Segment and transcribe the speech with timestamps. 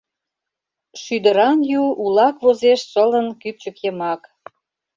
[1.01, 4.21] Шӱдыран ю улак возеш шылын кӱпчык йымак…